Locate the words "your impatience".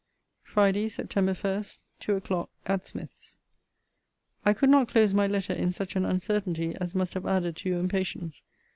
7.69-8.41